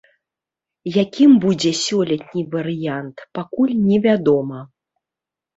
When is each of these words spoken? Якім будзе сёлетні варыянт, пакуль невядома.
Якім 1.01 1.31
будзе 1.43 1.73
сёлетні 1.83 2.43
варыянт, 2.55 3.17
пакуль 3.39 3.73
невядома. 3.89 4.59